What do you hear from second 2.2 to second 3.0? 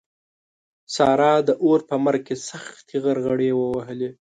کې سختې